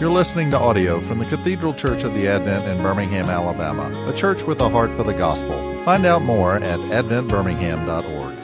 You're 0.00 0.10
listening 0.10 0.50
to 0.50 0.58
audio 0.58 0.98
from 0.98 1.20
the 1.20 1.24
Cathedral 1.24 1.72
Church 1.72 2.02
of 2.02 2.14
the 2.14 2.26
Advent 2.26 2.66
in 2.66 2.82
Birmingham, 2.82 3.26
Alabama, 3.26 4.10
a 4.10 4.12
church 4.12 4.42
with 4.42 4.58
a 4.58 4.68
heart 4.68 4.90
for 4.90 5.04
the 5.04 5.12
gospel. 5.12 5.54
Find 5.84 6.04
out 6.04 6.22
more 6.22 6.56
at 6.56 6.80
adventbirmingham.org. 6.80 8.36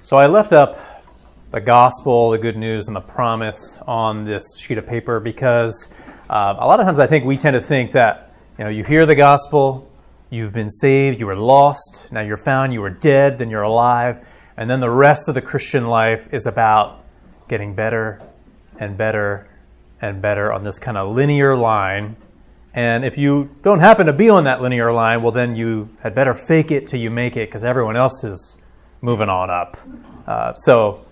So 0.00 0.16
I 0.16 0.28
left 0.28 0.54
up 0.54 1.04
the 1.52 1.60
gospel, 1.60 2.30
the 2.30 2.38
good 2.38 2.56
news, 2.56 2.86
and 2.86 2.96
the 2.96 3.02
promise 3.02 3.78
on 3.86 4.24
this 4.24 4.42
sheet 4.58 4.78
of 4.78 4.86
paper 4.86 5.20
because 5.20 5.92
uh, 6.30 6.54
a 6.58 6.66
lot 6.66 6.80
of 6.80 6.86
times 6.86 6.98
I 6.98 7.06
think 7.06 7.26
we 7.26 7.36
tend 7.36 7.52
to 7.52 7.60
think 7.60 7.92
that 7.92 8.34
you 8.58 8.64
know 8.64 8.70
you 8.70 8.82
hear 8.82 9.04
the 9.04 9.14
gospel, 9.14 9.92
you've 10.30 10.54
been 10.54 10.70
saved, 10.70 11.20
you 11.20 11.26
were 11.26 11.36
lost, 11.36 12.06
now 12.10 12.22
you're 12.22 12.38
found, 12.38 12.72
you 12.72 12.80
were 12.80 12.88
dead, 12.88 13.36
then 13.38 13.50
you're 13.50 13.60
alive 13.60 14.26
and 14.56 14.70
then 14.70 14.80
the 14.80 14.90
rest 14.90 15.28
of 15.28 15.34
the 15.34 15.42
Christian 15.42 15.86
life 15.86 16.28
is 16.32 16.46
about 16.46 17.04
getting 17.48 17.74
better 17.74 18.18
and 18.78 18.96
better 18.96 19.48
and 20.00 20.20
better 20.20 20.52
on 20.52 20.64
this 20.64 20.78
kind 20.78 20.96
of 20.96 21.14
linear 21.14 21.56
line. 21.56 22.16
And 22.74 23.04
if 23.04 23.16
you 23.16 23.50
don't 23.62 23.80
happen 23.80 24.06
to 24.06 24.12
be 24.12 24.28
on 24.28 24.44
that 24.44 24.60
linear 24.60 24.92
line, 24.92 25.22
well, 25.22 25.32
then 25.32 25.56
you 25.56 25.90
had 26.02 26.14
better 26.14 26.34
fake 26.34 26.70
it 26.70 26.88
till 26.88 27.00
you 27.00 27.10
make 27.10 27.36
it 27.36 27.48
because 27.48 27.64
everyone 27.64 27.96
else 27.96 28.22
is 28.24 28.60
moving 29.00 29.28
on 29.28 29.50
up. 29.50 29.78
Uh, 30.26 30.54
so, 30.54 31.06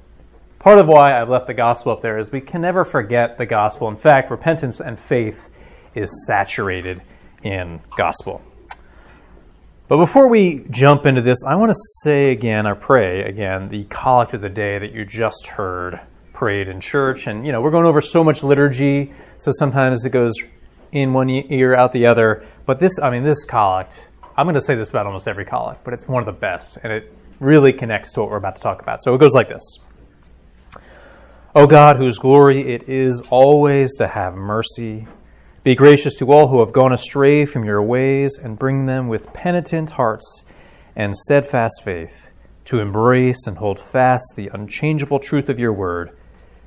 part 0.59 0.79
of 0.79 0.87
why 0.87 1.19
I've 1.19 1.31
left 1.31 1.47
the 1.47 1.55
gospel 1.55 1.93
up 1.93 2.03
there 2.03 2.19
is 2.19 2.31
we 2.31 2.41
can 2.41 2.61
never 2.61 2.85
forget 2.85 3.39
the 3.39 3.47
gospel. 3.47 3.89
In 3.89 3.97
fact, 3.97 4.31
repentance 4.31 4.81
and 4.81 4.99
faith 4.99 5.49
is 5.95 6.27
saturated 6.27 7.03
in 7.43 7.81
gospel. 7.97 8.43
But 9.87 9.99
before 9.99 10.31
we 10.31 10.65
jump 10.71 11.05
into 11.05 11.21
this, 11.21 11.45
I 11.47 11.57
want 11.57 11.71
to 11.71 11.79
say 12.03 12.31
again, 12.31 12.67
or 12.67 12.75
pray 12.75 13.23
again, 13.23 13.69
the 13.69 13.85
collect 13.85 14.33
of 14.33 14.41
the 14.41 14.49
day 14.49 14.79
that 14.79 14.93
you 14.93 15.05
just 15.05 15.47
heard 15.47 16.01
prayed 16.33 16.69
in 16.69 16.81
church. 16.81 17.27
And, 17.27 17.45
you 17.45 17.53
know, 17.53 17.61
we're 17.61 17.71
going 17.71 17.85
over 17.85 18.01
so 18.01 18.25
much 18.25 18.43
liturgy, 18.43 19.13
so 19.37 19.53
sometimes 19.53 20.07
it 20.07 20.11
goes 20.11 20.35
in 20.91 21.13
one 21.13 21.29
ear, 21.29 21.75
out 21.75 21.93
the 21.93 22.07
other. 22.07 22.47
But 22.65 22.81
this, 22.81 22.99
I 22.99 23.11
mean, 23.11 23.25
this 23.25 23.45
collect, 23.45 24.09
I'm 24.39 24.47
going 24.47 24.55
to 24.55 24.61
say 24.63 24.75
this 24.75 24.89
about 24.89 25.05
almost 25.05 25.29
every 25.29 25.45
collect, 25.45 25.85
but 25.85 25.93
it's 25.93 26.09
one 26.09 26.23
of 26.23 26.27
the 26.27 26.41
best, 26.41 26.79
and 26.83 26.91
it 26.91 27.13
really 27.39 27.75
connects 27.75 28.15
to 28.15 28.21
what 28.21 28.31
we're 28.31 28.39
about 28.39 28.57
to 28.57 28.63
talk 28.63 28.81
about. 28.81 29.03
So 29.03 29.15
it 29.15 29.19
goes 29.19 29.33
like 29.33 29.49
this 29.49 29.79
O 31.55 31.67
God, 31.67 31.99
whose 31.99 32.19
glory 32.19 32.73
it 32.73 32.89
is 32.89 33.21
always 33.29 33.95
to 33.97 34.09
have 34.09 34.35
mercy 34.35 35.07
be 35.65 35.75
gracious 35.75 36.15
to 36.15 36.31
all 36.31 36.49
who 36.49 36.61
have 36.61 36.75
gone 36.75 36.93
astray 36.93 37.47
from 37.47 37.65
your 37.65 37.83
ways, 37.83 38.39
and 38.39 38.59
bring 38.59 38.85
them 38.85 39.09
with 39.09 39.33
penitent 39.33 39.93
hearts 39.93 40.45
and 40.95 41.17
steadfast 41.17 41.83
faith 41.83 42.31
to 42.67 42.81
embrace 42.81 43.47
and 43.47 43.57
hold 43.57 43.81
fast 43.81 44.35
the 44.37 44.49
unchangeable 44.53 45.19
truth 45.19 45.49
of 45.49 45.59
your 45.59 45.73
word, 45.73 46.15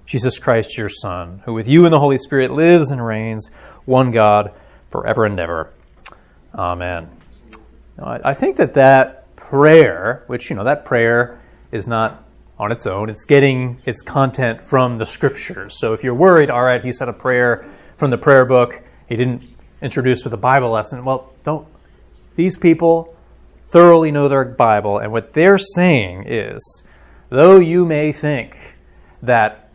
Jesus 0.08 0.40
Christ, 0.40 0.78
your 0.78 0.90
Son, 0.90 1.44
who 1.45 1.53
with 1.53 1.68
you 1.68 1.86
and 1.86 1.94
the 1.94 2.00
Holy 2.00 2.18
Spirit 2.18 2.52
lives 2.52 2.90
and 2.90 3.06
reigns, 3.06 3.52
one 3.86 4.12
God, 4.12 4.52
forever 4.90 5.25
and 5.25 5.40
ever. 5.40 5.72
Amen. 6.56 7.09
I 8.02 8.34
think 8.34 8.58
that 8.58 8.73
that 8.73 9.36
prayer, 9.36 10.23
which, 10.25 10.50
you 10.50 10.56
know, 10.56 10.64
that 10.64 10.86
prayer 10.86 11.40
is 11.72 11.88
not 11.88 12.23
on 12.58 12.72
its 12.72 12.88
own, 12.88 13.12
it's 13.12 13.25
getting 13.25 13.80
its 13.86 14.02
content 14.02 14.62
from 14.62 14.98
the 14.98 15.06
scriptures. 15.06 15.80
So 15.80 15.94
if 15.94 16.03
you're 16.03 16.16
worried, 16.16 16.50
all 16.50 16.64
right, 16.64 16.84
he 16.84 16.92
said 16.92 17.09
a 17.09 17.14
prayer 17.14 17.70
from 17.95 18.09
the 18.09 18.18
prayer 18.18 18.45
book, 18.45 18.81
he 19.08 19.16
didn't 19.16 19.44
introduce 19.81 20.23
with 20.23 20.33
a 20.33 20.38
Bible 20.38 20.72
lesson. 20.72 21.05
Well, 21.05 21.33
don't. 21.44 21.67
These 22.36 22.58
people 22.58 23.16
thoroughly 23.69 24.11
know 24.11 24.27
their 24.27 24.45
Bible, 24.45 24.97
and 25.00 25.11
what 25.11 25.33
they're 25.33 25.58
saying 25.58 26.25
is 26.27 26.83
though 27.30 27.58
you 27.58 27.85
may 27.85 28.11
think 28.11 28.75
that 29.22 29.69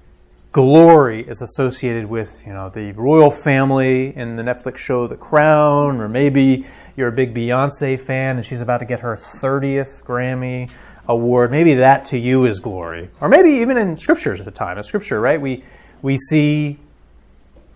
glory 0.52 1.26
is 1.26 1.40
associated 1.42 2.06
with 2.06 2.42
you 2.46 2.52
know 2.52 2.68
the 2.68 2.92
royal 2.92 3.30
family 3.30 4.14
in 4.16 4.36
the 4.36 4.42
Netflix 4.42 4.76
show 4.78 5.06
The 5.06 5.16
Crown, 5.16 6.00
or 6.00 6.08
maybe 6.08 6.66
you're 6.96 7.08
a 7.08 7.12
big 7.12 7.34
Beyonce 7.34 7.98
fan 7.98 8.36
and 8.36 8.46
she's 8.46 8.60
about 8.60 8.78
to 8.78 8.84
get 8.84 9.00
her 9.00 9.16
30th 9.16 10.04
Grammy 10.04 10.70
award. 11.08 11.50
Maybe 11.50 11.74
that 11.74 12.04
to 12.06 12.18
you 12.18 12.44
is 12.44 12.60
glory, 12.60 13.10
or 13.20 13.28
maybe 13.28 13.50
even 13.50 13.76
in 13.76 13.96
scriptures 13.96 14.40
at 14.40 14.44
the 14.44 14.52
time. 14.52 14.78
In 14.78 14.84
scripture, 14.84 15.20
right? 15.20 15.40
We 15.40 15.64
we 16.02 16.18
see 16.18 16.78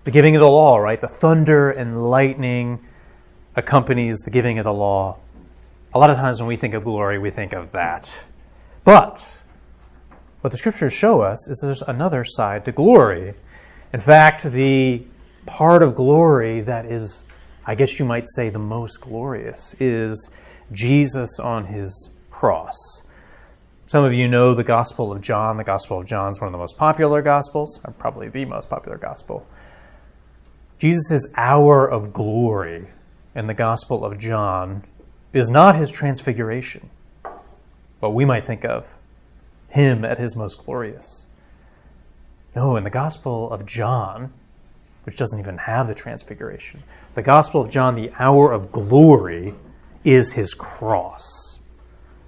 the 0.06 0.12
giving 0.12 0.36
of 0.36 0.40
the 0.40 0.46
law, 0.46 0.76
right? 0.76 1.00
The 1.00 1.08
thunder 1.08 1.68
and 1.68 2.08
lightning 2.08 2.78
accompanies 3.56 4.20
the 4.20 4.30
giving 4.30 4.56
of 4.60 4.64
the 4.64 4.72
law. 4.72 5.18
A 5.92 5.98
lot 5.98 6.10
of 6.10 6.16
times 6.16 6.40
when 6.40 6.46
we 6.46 6.56
think 6.56 6.74
of 6.74 6.84
glory, 6.84 7.18
we 7.18 7.32
think 7.32 7.52
of 7.52 7.72
that. 7.72 8.08
But 8.84 9.28
what 10.42 10.50
the 10.50 10.56
scriptures 10.56 10.92
show 10.92 11.22
us 11.22 11.48
is 11.48 11.60
there's 11.60 11.82
another 11.82 12.22
side 12.22 12.64
to 12.66 12.72
glory. 12.72 13.34
In 13.92 13.98
fact, 13.98 14.44
the 14.44 15.04
part 15.44 15.82
of 15.82 15.96
glory 15.96 16.60
that 16.60 16.86
is, 16.86 17.24
I 17.66 17.74
guess 17.74 17.98
you 17.98 18.04
might 18.04 18.28
say, 18.28 18.48
the 18.48 18.60
most 18.60 19.00
glorious 19.00 19.74
is 19.80 20.30
Jesus 20.70 21.40
on 21.40 21.66
his 21.66 22.14
cross. 22.30 23.02
Some 23.88 24.04
of 24.04 24.12
you 24.12 24.28
know 24.28 24.54
the 24.54 24.62
Gospel 24.62 25.10
of 25.10 25.20
John. 25.20 25.56
The 25.56 25.64
Gospel 25.64 25.98
of 25.98 26.06
John 26.06 26.30
is 26.30 26.40
one 26.40 26.46
of 26.46 26.52
the 26.52 26.58
most 26.58 26.78
popular 26.78 27.22
Gospels, 27.22 27.80
probably 27.98 28.28
the 28.28 28.44
most 28.44 28.70
popular 28.70 28.98
Gospel. 28.98 29.44
Jesus' 30.78 31.32
hour 31.36 31.86
of 31.86 32.12
glory 32.12 32.88
in 33.34 33.46
the 33.46 33.54
Gospel 33.54 34.04
of 34.04 34.18
John 34.18 34.84
is 35.32 35.48
not 35.48 35.76
his 35.76 35.90
transfiguration, 35.90 36.90
but 38.00 38.10
we 38.10 38.24
might 38.24 38.46
think 38.46 38.64
of 38.64 38.86
him 39.68 40.04
at 40.04 40.18
his 40.18 40.36
most 40.36 40.64
glorious. 40.64 41.26
No, 42.54 42.76
in 42.76 42.84
the 42.84 42.90
Gospel 42.90 43.50
of 43.50 43.66
John, 43.66 44.32
which 45.04 45.16
doesn't 45.16 45.38
even 45.38 45.58
have 45.58 45.86
the 45.86 45.94
transfiguration, 45.94 46.82
the 47.14 47.22
Gospel 47.22 47.60
of 47.60 47.70
John, 47.70 47.94
the 47.94 48.10
hour 48.18 48.52
of 48.52 48.72
glory 48.72 49.54
is 50.04 50.32
his 50.32 50.54
cross. 50.54 51.58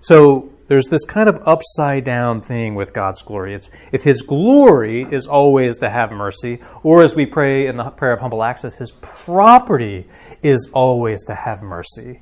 So 0.00 0.50
there's 0.68 0.86
this 0.86 1.04
kind 1.04 1.28
of 1.28 1.42
upside 1.46 2.04
down 2.04 2.40
thing 2.40 2.74
with 2.74 2.92
God's 2.92 3.22
glory. 3.22 3.54
It's 3.54 3.70
if 3.90 4.04
His 4.04 4.22
glory 4.22 5.06
is 5.10 5.26
always 5.26 5.78
to 5.78 5.90
have 5.90 6.12
mercy, 6.12 6.60
or 6.82 7.02
as 7.02 7.14
we 7.14 7.26
pray 7.26 7.66
in 7.66 7.76
the 7.76 7.84
prayer 7.90 8.12
of 8.12 8.20
humble 8.20 8.44
access, 8.44 8.76
His 8.76 8.92
property 8.92 10.06
is 10.42 10.70
always 10.72 11.24
to 11.24 11.34
have 11.34 11.62
mercy. 11.62 12.20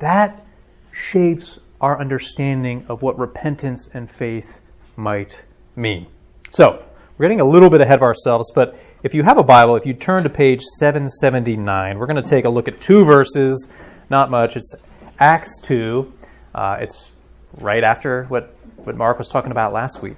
That 0.00 0.44
shapes 0.92 1.60
our 1.80 1.98
understanding 2.00 2.84
of 2.88 3.02
what 3.02 3.18
repentance 3.18 3.88
and 3.94 4.10
faith 4.10 4.60
might 4.96 5.42
mean. 5.74 6.06
So, 6.50 6.84
we're 7.16 7.24
getting 7.24 7.40
a 7.40 7.48
little 7.48 7.70
bit 7.70 7.80
ahead 7.80 7.96
of 7.96 8.02
ourselves, 8.02 8.52
but 8.54 8.78
if 9.02 9.14
you 9.14 9.22
have 9.22 9.38
a 9.38 9.42
Bible, 9.42 9.76
if 9.76 9.86
you 9.86 9.94
turn 9.94 10.24
to 10.24 10.30
page 10.30 10.60
779, 10.78 11.98
we're 11.98 12.06
going 12.06 12.22
to 12.22 12.28
take 12.28 12.44
a 12.44 12.50
look 12.50 12.68
at 12.68 12.80
two 12.80 13.04
verses, 13.04 13.72
not 14.10 14.30
much. 14.30 14.56
It's 14.56 14.74
Acts 15.18 15.60
2. 15.62 16.12
Uh, 16.54 16.76
it's 16.80 17.10
right 17.58 17.84
after 17.84 18.24
what, 18.24 18.54
what 18.76 18.96
Mark 18.96 19.18
was 19.18 19.28
talking 19.28 19.50
about 19.50 19.72
last 19.72 20.02
week. 20.02 20.16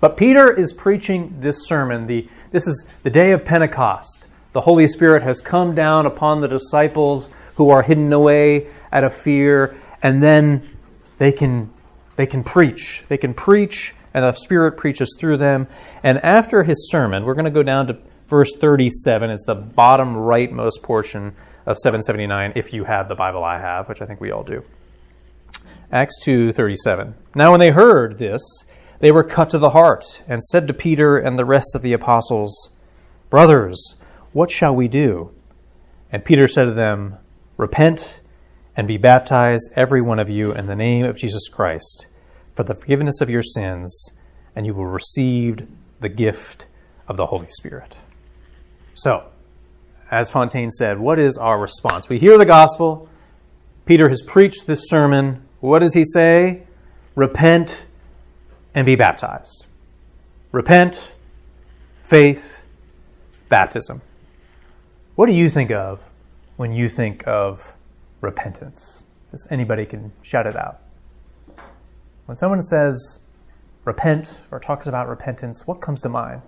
But 0.00 0.16
Peter 0.16 0.52
is 0.52 0.72
preaching 0.72 1.36
this 1.40 1.66
sermon. 1.66 2.06
The, 2.06 2.28
this 2.50 2.66
is 2.66 2.88
the 3.02 3.10
day 3.10 3.30
of 3.30 3.44
Pentecost. 3.44 4.26
The 4.52 4.62
Holy 4.62 4.88
Spirit 4.88 5.22
has 5.22 5.40
come 5.40 5.74
down 5.74 6.06
upon 6.06 6.40
the 6.40 6.48
disciples 6.48 7.30
who 7.54 7.70
are 7.70 7.82
hidden 7.82 8.12
away 8.12 8.66
out 8.92 9.04
of 9.04 9.14
fear, 9.14 9.76
and 10.02 10.22
then 10.22 10.68
they 11.18 11.32
can, 11.32 11.72
they 12.16 12.26
can 12.26 12.42
preach. 12.42 13.04
They 13.08 13.16
can 13.16 13.32
preach, 13.32 13.94
and 14.12 14.24
the 14.24 14.34
Spirit 14.34 14.76
preaches 14.76 15.16
through 15.18 15.36
them. 15.36 15.68
And 16.02 16.18
after 16.18 16.64
his 16.64 16.90
sermon, 16.90 17.24
we're 17.24 17.34
going 17.34 17.44
to 17.44 17.50
go 17.50 17.62
down 17.62 17.86
to 17.86 17.98
verse 18.26 18.56
37. 18.56 19.30
It's 19.30 19.44
the 19.44 19.54
bottom 19.54 20.16
rightmost 20.16 20.82
portion 20.82 21.36
of 21.64 21.78
779, 21.78 22.54
if 22.56 22.72
you 22.72 22.84
have 22.84 23.08
the 23.08 23.14
Bible 23.14 23.44
I 23.44 23.60
have, 23.60 23.88
which 23.88 24.02
I 24.02 24.06
think 24.06 24.20
we 24.20 24.32
all 24.32 24.42
do. 24.42 24.64
Acts 25.92 26.18
2:37. 26.24 27.14
Now 27.34 27.50
when 27.50 27.60
they 27.60 27.70
heard 27.70 28.18
this, 28.18 28.42
they 29.00 29.12
were 29.12 29.22
cut 29.22 29.50
to 29.50 29.58
the 29.58 29.70
heart 29.70 30.22
and 30.26 30.42
said 30.42 30.66
to 30.66 30.72
Peter 30.72 31.18
and 31.18 31.38
the 31.38 31.44
rest 31.44 31.74
of 31.74 31.82
the 31.82 31.92
apostles, 31.92 32.70
"Brothers, 33.28 33.96
what 34.32 34.50
shall 34.50 34.74
we 34.74 34.88
do?" 34.88 35.32
And 36.10 36.24
Peter 36.24 36.48
said 36.48 36.64
to 36.64 36.72
them, 36.72 37.16
"Repent 37.58 38.20
and 38.74 38.88
be 38.88 38.96
baptized 38.96 39.70
every 39.76 40.00
one 40.00 40.18
of 40.18 40.30
you 40.30 40.52
in 40.52 40.66
the 40.66 40.74
name 40.74 41.04
of 41.04 41.18
Jesus 41.18 41.46
Christ 41.48 42.06
for 42.54 42.62
the 42.62 42.74
forgiveness 42.74 43.20
of 43.20 43.28
your 43.28 43.42
sins, 43.42 44.16
and 44.56 44.64
you 44.64 44.72
will 44.72 44.86
receive 44.86 45.68
the 46.00 46.08
gift 46.08 46.64
of 47.06 47.18
the 47.18 47.26
Holy 47.26 47.48
Spirit." 47.50 47.96
So, 48.94 49.24
as 50.10 50.30
Fontaine 50.30 50.70
said, 50.70 51.00
what 51.00 51.18
is 51.18 51.36
our 51.36 51.58
response? 51.58 52.08
We 52.08 52.18
hear 52.18 52.38
the 52.38 52.46
gospel. 52.46 53.08
Peter 53.84 54.08
has 54.08 54.22
preached 54.22 54.66
this 54.66 54.88
sermon. 54.88 55.42
What 55.62 55.78
does 55.78 55.94
he 55.94 56.04
say? 56.04 56.64
Repent 57.14 57.82
and 58.74 58.84
be 58.84 58.96
baptized. 58.96 59.66
Repent, 60.50 61.12
faith, 62.02 62.64
baptism. 63.48 64.02
What 65.14 65.26
do 65.26 65.32
you 65.32 65.48
think 65.48 65.70
of 65.70 66.10
when 66.56 66.72
you 66.72 66.88
think 66.88 67.22
of 67.28 67.76
repentance? 68.20 69.04
As 69.32 69.46
anybody 69.52 69.86
can 69.86 70.10
shout 70.20 70.48
it 70.48 70.56
out. 70.56 70.80
When 72.26 72.34
someone 72.34 72.60
says 72.62 73.20
repent 73.84 74.40
or 74.50 74.58
talks 74.58 74.88
about 74.88 75.08
repentance, 75.08 75.64
what 75.64 75.80
comes 75.80 76.00
to 76.02 76.08
mind? 76.08 76.42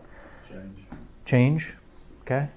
Change. 0.51 0.79
Change. 1.25 1.75
Okay? 2.23 2.49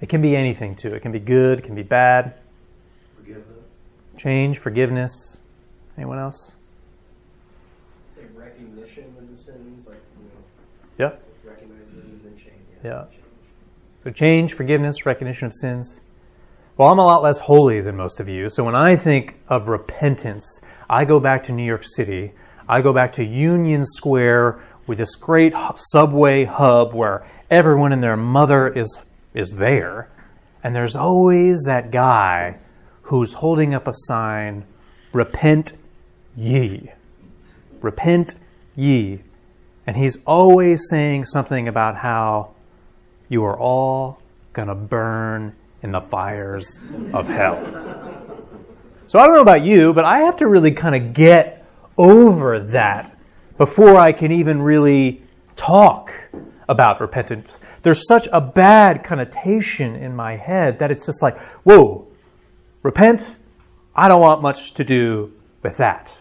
It 0.00 0.08
can 0.08 0.22
be 0.22 0.34
anything 0.34 0.74
too. 0.74 0.94
It 0.94 1.02
can 1.02 1.12
be 1.12 1.20
good, 1.20 1.58
it 1.58 1.62
can 1.66 1.74
be 1.74 1.82
bad. 1.82 2.32
Forgiveness. 3.14 3.44
Change, 4.16 4.58
forgiveness. 4.58 5.39
Anyone 6.00 6.18
else? 6.18 6.52
It's 8.08 8.16
like 8.16 8.30
recognition 8.34 9.04
of 9.18 9.28
the 9.28 9.36
sins, 9.36 9.86
like 9.86 9.98
you 10.18 10.24
know, 10.24 11.10
Yep. 11.10 11.22
recognize 11.46 11.90
them 11.90 12.00
and 12.06 12.20
then 12.24 12.36
change. 12.38 12.54
Yeah. 12.82 13.04
change. 13.10 13.22
So 14.04 14.10
change, 14.10 14.54
forgiveness, 14.54 15.04
recognition 15.04 15.44
of 15.48 15.52
sins. 15.54 16.00
Well, 16.78 16.88
I'm 16.88 16.98
a 16.98 17.04
lot 17.04 17.22
less 17.22 17.40
holy 17.40 17.82
than 17.82 17.96
most 17.98 18.18
of 18.18 18.30
you. 18.30 18.48
So 18.48 18.64
when 18.64 18.74
I 18.74 18.96
think 18.96 19.34
of 19.50 19.68
repentance, 19.68 20.64
I 20.88 21.04
go 21.04 21.20
back 21.20 21.42
to 21.44 21.52
New 21.52 21.64
York 21.66 21.84
City. 21.84 22.32
I 22.66 22.80
go 22.80 22.94
back 22.94 23.12
to 23.14 23.22
Union 23.24 23.84
Square 23.84 24.58
with 24.86 24.96
this 24.96 25.14
great 25.16 25.52
subway 25.76 26.46
hub 26.46 26.94
where 26.94 27.26
everyone 27.50 27.92
and 27.92 28.02
their 28.02 28.16
mother 28.16 28.68
is 28.68 29.02
is 29.34 29.50
there, 29.56 30.08
and 30.64 30.74
there's 30.74 30.96
always 30.96 31.64
that 31.66 31.90
guy 31.90 32.56
who's 33.02 33.34
holding 33.34 33.74
up 33.74 33.86
a 33.86 33.92
sign, 33.94 34.64
"Repent 35.12 35.74
ye." 36.36 36.90
Repent 37.80 38.34
ye. 38.76 39.20
And 39.86 39.96
he's 39.96 40.22
always 40.24 40.88
saying 40.88 41.24
something 41.24 41.66
about 41.66 41.96
how 41.96 42.50
you 43.28 43.44
are 43.44 43.58
all 43.58 44.20
going 44.52 44.68
to 44.68 44.74
burn 44.74 45.54
in 45.82 45.92
the 45.92 46.00
fires 46.00 46.78
of 47.12 47.28
hell. 47.28 47.58
So 49.06 49.18
I 49.18 49.26
don't 49.26 49.34
know 49.34 49.42
about 49.42 49.64
you, 49.64 49.92
but 49.92 50.04
I 50.04 50.20
have 50.20 50.36
to 50.36 50.46
really 50.46 50.72
kind 50.72 50.94
of 50.94 51.14
get 51.14 51.66
over 51.96 52.60
that 52.60 53.16
before 53.58 53.98
I 53.98 54.12
can 54.12 54.30
even 54.30 54.62
really 54.62 55.22
talk 55.56 56.10
about 56.68 57.00
repentance. 57.00 57.58
There's 57.82 58.06
such 58.06 58.28
a 58.32 58.40
bad 58.40 59.02
connotation 59.02 59.96
in 59.96 60.14
my 60.14 60.36
head 60.36 60.78
that 60.78 60.90
it's 60.90 61.06
just 61.06 61.22
like, 61.22 61.36
whoa, 61.64 62.06
repent? 62.82 63.36
I 63.94 64.08
don't 64.08 64.20
want 64.20 64.42
much 64.42 64.74
to 64.74 64.84
do 64.84 65.32
with 65.62 65.76
that. 65.78 66.16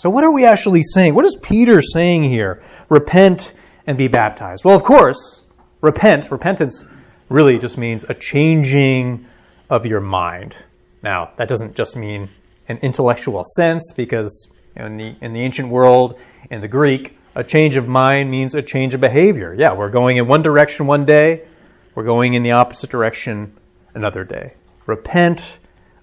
So, 0.00 0.08
what 0.08 0.24
are 0.24 0.32
we 0.32 0.46
actually 0.46 0.82
saying? 0.82 1.14
What 1.14 1.26
is 1.26 1.36
Peter 1.42 1.82
saying 1.82 2.22
here? 2.22 2.62
Repent 2.88 3.52
and 3.86 3.98
be 3.98 4.08
baptized. 4.08 4.64
Well, 4.64 4.74
of 4.74 4.82
course, 4.82 5.44
repent, 5.82 6.30
repentance 6.30 6.86
really 7.28 7.58
just 7.58 7.76
means 7.76 8.06
a 8.08 8.14
changing 8.14 9.26
of 9.68 9.84
your 9.84 10.00
mind. 10.00 10.56
Now, 11.02 11.32
that 11.36 11.48
doesn't 11.48 11.76
just 11.76 11.98
mean 11.98 12.30
an 12.66 12.78
intellectual 12.78 13.44
sense, 13.44 13.92
because 13.94 14.50
in 14.74 14.96
the, 14.96 15.16
in 15.20 15.34
the 15.34 15.42
ancient 15.42 15.68
world, 15.68 16.18
in 16.50 16.62
the 16.62 16.68
Greek, 16.68 17.18
a 17.34 17.44
change 17.44 17.76
of 17.76 17.86
mind 17.86 18.30
means 18.30 18.54
a 18.54 18.62
change 18.62 18.94
of 18.94 19.02
behavior. 19.02 19.54
Yeah, 19.54 19.74
we're 19.74 19.90
going 19.90 20.16
in 20.16 20.26
one 20.26 20.40
direction 20.40 20.86
one 20.86 21.04
day, 21.04 21.46
we're 21.94 22.04
going 22.04 22.32
in 22.32 22.42
the 22.42 22.52
opposite 22.52 22.88
direction 22.88 23.54
another 23.92 24.24
day. 24.24 24.54
Repent 24.86 25.42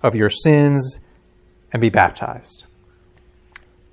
of 0.03 0.13
your 0.13 0.29
sins 0.29 0.99
and 1.73 1.81
be 1.81 1.89
baptized. 1.89 2.66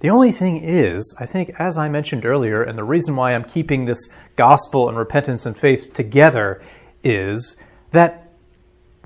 The 0.05 0.11
only 0.11 0.33
thing 0.33 0.62
is, 0.62 1.17
I 1.19 1.25
think, 1.25 1.55
as 1.59 1.79
I 1.79 1.89
mentioned 1.89 2.27
earlier, 2.27 2.62
and 2.62 2.77
the 2.77 2.85
reason 2.85 3.17
why 3.17 3.35
I'm 3.35 3.43
keeping 3.43 3.87
this 3.87 4.11
gospel 4.37 4.87
and 4.87 4.99
repentance 4.99 5.47
and 5.47 5.56
faith 5.56 5.95
together 5.95 6.62
is 7.03 7.56
that 7.93 8.29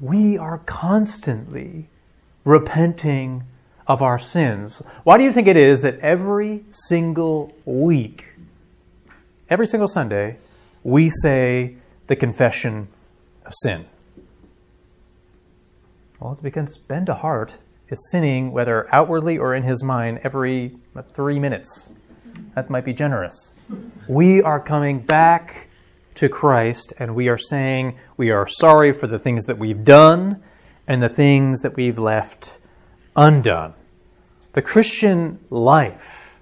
we 0.00 0.37
are 0.37 0.59
constantly 0.67 1.89
repenting 2.45 3.45
of 3.87 4.03
our 4.03 4.19
sins. 4.19 4.83
Why 5.05 5.19
do 5.19 5.23
you 5.23 5.33
think 5.33 5.47
it 5.47 5.56
is 5.56 5.83
that 5.83 6.00
every 6.00 6.65
single 6.71 7.55
week, 7.65 8.25
every 9.49 9.69
single 9.69 9.87
Sunday, 9.87 10.39
we 10.83 11.11
say 11.11 11.77
the 12.09 12.17
confession 12.17 12.89
of 13.47 13.53
sin? 13.62 13.87
Well, 16.19 16.33
it's 16.33 16.43
because 16.43 16.77
Ben 16.77 17.06
DeHart 17.06 17.53
is 17.90 18.11
sinning, 18.11 18.52
whether 18.52 18.93
outwardly 18.94 19.38
or 19.38 19.55
in 19.55 19.62
his 19.62 19.82
mind, 19.82 20.20
every 20.23 20.76
three 21.12 21.38
minutes. 21.38 21.90
That 22.55 22.70
might 22.70 22.85
be 22.85 22.93
generous. 22.93 23.55
We 24.08 24.43
are 24.43 24.61
coming 24.61 25.00
back 25.00 25.69
to 26.17 26.29
Christ 26.29 26.93
and 26.99 27.14
we 27.14 27.29
are 27.29 27.38
saying 27.38 27.99
we 28.17 28.31
are 28.31 28.46
sorry 28.46 28.93
for 28.93 29.06
the 29.06 29.19
things 29.19 29.44
that 29.44 29.58
we've 29.58 29.85
done 29.85 30.43
and 30.87 31.02
the 31.02 31.08
things 31.08 31.61
that 31.61 31.76
we've 31.76 31.99
left 31.99 32.58
undone. 33.14 33.75
The 34.55 34.62
Christian 34.62 35.38
life, 35.50 36.37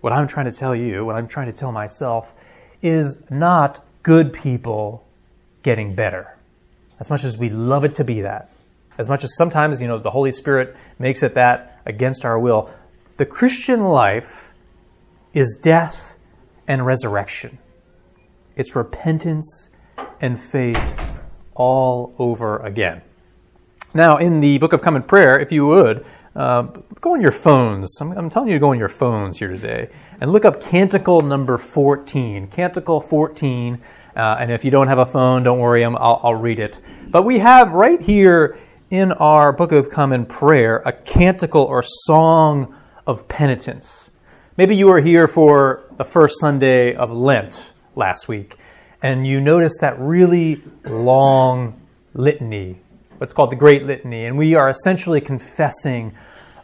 what 0.00 0.12
I'm 0.12 0.26
trying 0.26 0.46
to 0.46 0.52
tell 0.52 0.74
you, 0.74 1.04
what 1.04 1.16
I'm 1.16 1.28
trying 1.28 1.46
to 1.46 1.52
tell 1.52 1.72
myself, 1.72 2.32
is 2.80 3.22
not 3.30 3.84
good 4.02 4.32
people 4.32 5.06
getting 5.62 5.94
better. 5.94 6.38
As 6.98 7.10
much 7.10 7.24
as 7.24 7.36
we 7.36 7.50
love 7.50 7.84
it 7.84 7.96
to 7.96 8.04
be 8.04 8.22
that, 8.22 8.50
as 8.98 9.08
much 9.08 9.24
as 9.24 9.34
sometimes, 9.36 9.80
you 9.80 9.88
know, 9.88 9.98
the 9.98 10.10
Holy 10.10 10.32
Spirit 10.32 10.76
makes 10.98 11.22
it 11.22 11.34
that 11.34 11.80
against 11.86 12.24
our 12.24 12.38
will, 12.38 12.70
the 13.16 13.26
Christian 13.26 13.84
life 13.84 14.52
is 15.32 15.58
death 15.62 16.16
and 16.66 16.84
resurrection. 16.84 17.58
It's 18.56 18.76
repentance 18.76 19.70
and 20.20 20.38
faith 20.38 21.00
all 21.54 22.14
over 22.18 22.58
again. 22.58 23.02
Now, 23.94 24.16
in 24.16 24.40
the 24.40 24.58
Book 24.58 24.72
of 24.72 24.82
Common 24.82 25.02
Prayer, 25.02 25.38
if 25.38 25.52
you 25.52 25.66
would, 25.66 26.04
uh, 26.34 26.62
go 27.00 27.12
on 27.12 27.20
your 27.20 27.32
phones. 27.32 28.00
I'm, 28.00 28.12
I'm, 28.12 28.30
telling 28.30 28.48
you 28.48 28.54
to 28.54 28.60
go 28.60 28.70
on 28.70 28.78
your 28.78 28.88
phones 28.88 29.38
here 29.38 29.48
today 29.48 29.90
and 30.20 30.32
look 30.32 30.46
up 30.46 30.62
Canticle 30.62 31.20
number 31.20 31.58
14. 31.58 32.46
Canticle 32.48 33.02
14. 33.02 33.82
Uh, 34.16 34.36
and 34.38 34.50
if 34.50 34.64
you 34.64 34.70
don't 34.70 34.88
have 34.88 34.98
a 34.98 35.04
phone, 35.04 35.42
don't 35.42 35.58
worry, 35.58 35.84
i 35.84 35.90
I'll, 35.90 36.20
I'll 36.22 36.34
read 36.34 36.58
it. 36.58 36.78
But 37.08 37.24
we 37.24 37.38
have 37.40 37.72
right 37.72 38.00
here 38.00 38.58
in 38.92 39.10
our 39.12 39.54
Book 39.54 39.72
of 39.72 39.88
Common 39.88 40.26
Prayer 40.26 40.82
a 40.84 40.92
canticle 40.92 41.62
or 41.62 41.82
song 41.82 42.74
of 43.06 43.26
penitence. 43.26 44.10
Maybe 44.58 44.76
you 44.76 44.88
were 44.88 45.00
here 45.00 45.26
for 45.26 45.84
the 45.96 46.04
first 46.04 46.38
Sunday 46.38 46.94
of 46.94 47.10
Lent 47.10 47.72
last 47.96 48.28
week, 48.28 48.58
and 49.00 49.26
you 49.26 49.40
noticed 49.40 49.80
that 49.80 49.98
really 49.98 50.62
long 50.84 51.80
litany, 52.12 52.82
what's 53.16 53.32
called 53.32 53.50
the 53.50 53.56
Great 53.56 53.84
Litany, 53.84 54.26
and 54.26 54.36
we 54.36 54.54
are 54.54 54.68
essentially 54.68 55.22
confessing 55.22 56.14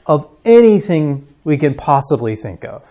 of 0.04 0.28
anything 0.44 1.26
we 1.44 1.56
can 1.56 1.72
possibly 1.76 2.36
think 2.36 2.62
of. 2.62 2.82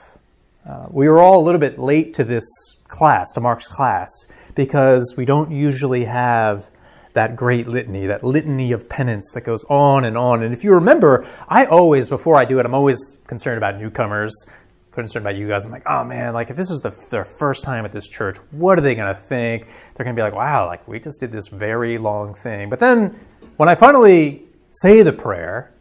Uh, 0.68 0.88
we 0.89 1.07
were 1.07 1.22
all 1.22 1.39
a 1.39 1.45
little 1.45 1.62
bit 1.62 1.78
late 1.78 2.16
to 2.16 2.24
this 2.24 2.44
class, 2.88 3.29
to 3.34 3.39
Mark's 3.39 3.67
class, 3.67 4.10
because 4.56 5.13
we 5.15 5.25
don't 5.25 5.51
usually 5.51 6.06
have 6.06 6.72
that 7.17 7.36
great 7.36 7.67
litany, 7.67 8.05
that 8.05 8.24
litany 8.24 8.71
of 8.71 8.88
penance 8.88 9.31
that 9.33 9.41
goes 9.41 9.65
on 9.71 10.05
and 10.05 10.15
on. 10.15 10.43
And 10.43 10.53
if 10.53 10.63
you 10.63 10.71
remember, 10.74 11.27
I 11.50 11.65
always, 11.65 12.09
before 12.09 12.38
I 12.38 12.45
do 12.45 12.59
it, 12.59 12.65
I'm 12.65 12.75
always 12.75 13.17
concerned 13.25 13.57
about 13.57 13.79
newcomers, 13.79 14.31
concerned 14.91 15.25
about 15.25 15.36
you 15.36 15.47
guys. 15.47 15.65
I'm 15.65 15.71
like, 15.71 15.88
oh 15.88 16.03
man, 16.03 16.36
like 16.36 16.51
if 16.51 16.55
this 16.55 16.69
is 16.69 16.81
the, 16.81 16.95
their 17.09 17.25
first 17.25 17.63
time 17.63 17.86
at 17.86 17.91
this 17.91 18.07
church, 18.07 18.38
what 18.51 18.77
are 18.77 18.83
they 18.83 18.93
going 18.93 19.12
to 19.13 19.19
think? 19.19 19.65
They're 19.95 20.03
going 20.03 20.15
to 20.15 20.19
be 20.19 20.24
like, 20.24 20.36
wow, 20.36 20.67
like 20.67 20.88
we 20.88 21.00
just 21.00 21.19
did 21.19 21.31
this 21.31 21.47
very 21.47 21.97
long 21.97 22.36
thing. 22.36 22.69
But 22.69 22.79
then 22.79 23.19
when 23.57 23.67
I 23.67 23.74
finally 23.74 24.43
say 24.71 25.01
the 25.01 25.12
prayer, 25.12 25.74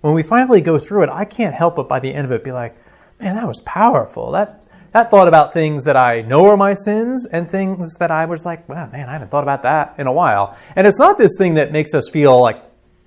when 0.00 0.14
we 0.14 0.22
finally 0.22 0.62
go 0.62 0.78
through 0.78 1.04
it, 1.04 1.10
I 1.10 1.26
can't 1.26 1.54
help 1.54 1.76
but 1.76 1.90
by 1.90 2.00
the 2.00 2.14
end 2.14 2.24
of 2.24 2.32
it 2.32 2.42
be 2.42 2.52
like, 2.52 2.74
man, 3.20 3.36
that 3.36 3.46
was 3.46 3.60
powerful. 3.66 4.32
That 4.32 4.64
that 4.92 5.10
thought 5.10 5.28
about 5.28 5.52
things 5.52 5.84
that 5.84 5.96
I 5.96 6.22
know 6.22 6.46
are 6.46 6.56
my 6.56 6.74
sins 6.74 7.26
and 7.26 7.48
things 7.48 7.94
that 7.98 8.10
I 8.10 8.26
was 8.26 8.44
like, 8.44 8.68
wow, 8.68 8.88
man, 8.90 9.08
I 9.08 9.12
haven't 9.12 9.30
thought 9.30 9.44
about 9.44 9.62
that 9.62 9.94
in 9.98 10.06
a 10.06 10.12
while. 10.12 10.56
And 10.74 10.86
it's 10.86 10.98
not 10.98 11.16
this 11.16 11.32
thing 11.38 11.54
that 11.54 11.70
makes 11.70 11.94
us 11.94 12.08
feel 12.08 12.40
like 12.40 12.62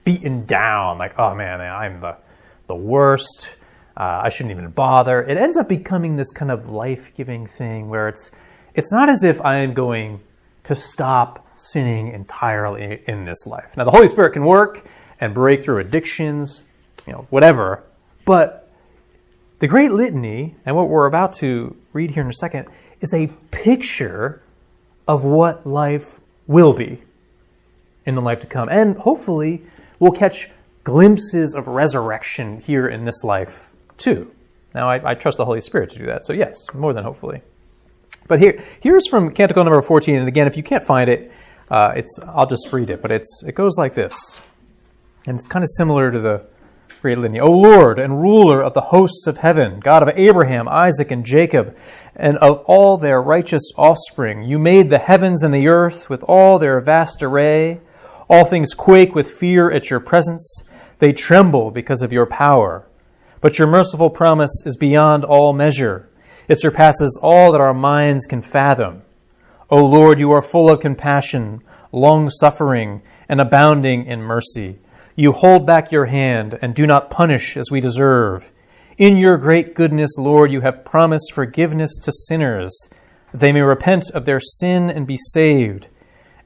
beaten 0.06 0.46
down, 0.46 0.98
like, 0.98 1.18
oh 1.20 1.36
man, 1.36 1.60
I'm 1.60 2.00
the, 2.00 2.18
the 2.68 2.76
worst. 2.76 3.50
Uh, 3.96 4.22
I 4.24 4.30
shouldn't 4.30 4.52
even 4.52 4.70
bother. 4.72 5.22
It 5.22 5.38
ends 5.38 5.58
up 5.58 5.70
becoming 5.70 6.16
this 6.16 6.32
kind 6.32 6.52
of 6.52 6.70
life 6.70 7.12
giving 7.16 7.48
thing 7.48 7.90
where 7.90 8.08
it's, 8.08 8.32
it's 8.74 8.92
not 8.92 9.10
as 9.10 9.24
if 9.24 9.40
I 9.42 9.60
am 9.60 9.74
going 9.74 10.22
to 10.64 10.76
stop 10.76 11.46
sinning 11.56 12.14
entirely 12.14 13.04
in 13.08 13.26
this 13.26 13.46
life. 13.46 13.76
Now, 13.78 13.84
the 13.84 13.92
Holy 13.92 14.08
Spirit 14.08 14.32
can 14.34 14.46
work 14.46 14.88
and 15.20 15.34
break 15.34 15.64
through 15.64 15.80
addictions, 15.80 16.64
you 17.06 17.14
know, 17.14 17.28
whatever, 17.30 17.84
but 18.26 18.63
the 19.64 19.70
Great 19.70 19.94
Litany, 19.94 20.58
and 20.66 20.76
what 20.76 20.90
we're 20.90 21.06
about 21.06 21.32
to 21.36 21.74
read 21.94 22.12
here 22.12 22.22
in 22.22 22.30
a 22.30 22.34
second, 22.34 22.68
is 23.00 23.14
a 23.14 23.28
picture 23.50 24.42
of 25.08 25.24
what 25.24 25.66
life 25.66 26.20
will 26.48 26.74
be 26.74 27.02
in 28.06 28.16
the 28.16 28.22
life 28.22 28.42
to 28.42 28.48
come. 28.48 28.68
And 28.68 28.98
hopefully, 28.98 29.64
we'll 30.00 30.12
catch 30.12 30.52
glimpses 30.84 31.56
of 31.56 31.70
resurrection 31.70 32.60
here 32.60 32.90
in 32.90 33.06
this 33.06 33.24
life 33.24 33.70
too. 33.98 34.30
Now, 34.76 34.90
I, 34.90 35.12
I, 35.12 35.14
trust 35.14 35.38
the 35.38 35.46
Holy 35.46 35.62
Spirit 35.62 35.92
to 35.92 35.98
do 35.98 36.08
that, 36.08 36.26
so 36.26 36.34
yes, 36.34 36.58
more 36.74 36.92
than 36.92 37.06
hopefully. 37.06 37.42
But 38.28 38.40
here, 38.40 38.62
here's 38.82 39.08
from 39.08 39.34
Canticle 39.34 39.64
number 39.64 39.82
14, 39.82 40.14
and 40.14 40.28
again, 40.28 40.46
if 40.46 40.58
you 40.58 40.64
can't 40.64 40.84
find 40.84 41.10
it, 41.10 41.32
uh, 41.72 41.94
it's 41.96 42.20
I'll 42.28 42.48
just 42.48 42.68
read 42.74 42.90
it, 42.90 43.02
but 43.02 43.12
it's 43.12 43.42
it 43.48 43.56
goes 43.56 43.78
like 43.78 43.94
this, 43.94 44.42
and 45.26 45.38
it's 45.38 45.48
kind 45.48 45.64
of 45.64 45.70
similar 45.78 46.12
to 46.12 46.20
the 46.20 46.48
O 47.06 47.52
Lord 47.52 48.00
and 48.00 48.22
ruler 48.22 48.64
of 48.64 48.74
the 48.74 48.88
hosts 48.88 49.28
of 49.28 49.40
heaven, 49.40 49.82
God 49.82 50.04
of 50.04 50.14
Abraham, 50.16 50.70
Isaac, 50.70 51.12
and 51.12 51.26
Jacob, 51.26 51.76
and 52.16 52.38
of 52.38 52.64
all 52.66 52.98
their 52.98 53.22
righteous 53.22 53.74
offspring, 53.78 54.44
you 54.44 54.58
made 54.58 54.90
the 54.90 55.00
heavens 55.00 55.44
and 55.44 55.54
the 55.54 55.68
earth 55.68 56.10
with 56.10 56.24
all 56.24 56.60
their 56.60 56.80
vast 56.80 57.22
array. 57.22 57.82
All 58.30 58.46
things 58.46 58.74
quake 58.74 59.14
with 59.14 59.32
fear 59.32 59.70
at 59.70 59.90
your 59.90 60.00
presence. 60.00 60.64
They 61.00 61.12
tremble 61.12 61.72
because 61.72 62.02
of 62.02 62.14
your 62.14 62.26
power. 62.26 62.88
But 63.42 63.60
your 63.60 63.68
merciful 63.68 64.10
promise 64.10 64.64
is 64.66 64.78
beyond 64.78 65.26
all 65.26 65.52
measure. 65.52 66.10
It 66.48 66.62
surpasses 66.62 67.20
all 67.22 67.52
that 67.52 67.60
our 67.60 67.74
minds 67.74 68.26
can 68.26 68.42
fathom. 68.42 69.02
O 69.70 69.84
Lord, 69.84 70.20
you 70.20 70.32
are 70.32 70.42
full 70.42 70.70
of 70.70 70.80
compassion, 70.80 71.62
long 71.92 72.30
suffering, 72.30 73.02
and 73.28 73.42
abounding 73.42 74.06
in 74.06 74.22
mercy. 74.22 74.80
You 75.16 75.32
hold 75.32 75.68
back 75.68 75.92
your 75.92 76.08
hand 76.08 76.58
and 76.62 76.74
do 76.74 76.88
not 76.88 77.12
punish 77.12 77.56
as 77.56 77.70
we 77.70 77.80
deserve. 77.80 78.52
In 78.98 79.16
your 79.18 79.38
great 79.38 79.76
goodness, 79.76 80.18
Lord, 80.18 80.52
you 80.52 80.62
have 80.62 80.86
promised 80.86 81.34
forgiveness 81.34 81.96
to 82.04 82.12
sinners, 82.12 82.76
that 83.32 83.40
they 83.40 83.52
may 83.52 83.62
repent 83.62 84.06
of 84.14 84.26
their 84.26 84.40
sin 84.40 84.90
and 84.90 85.06
be 85.06 85.18
saved. 85.18 85.88